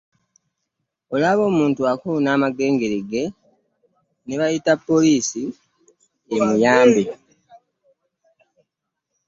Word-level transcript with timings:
Olaba 1.13 1.41
omuntu 1.51 1.81
akoona 1.91 2.29
amagengere 2.35 2.97
ge 3.09 3.23
ne 4.25 4.35
bayita 4.39 4.73
poliisi 4.87 5.43
emuyambe. 6.35 7.03